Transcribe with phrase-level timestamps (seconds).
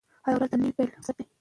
[0.25, 1.25] هره ورځ د نوي پیل فرصت دی.